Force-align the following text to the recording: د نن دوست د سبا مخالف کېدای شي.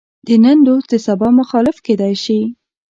د 0.27 0.29
نن 0.43 0.57
دوست 0.67 0.87
د 0.89 0.93
سبا 1.05 1.27
مخالف 1.39 1.77
کېدای 1.85 2.13
شي. 2.23 2.39